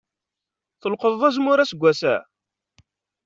[0.81, 2.15] Tleqḍeḍ azemmur aseggas-a?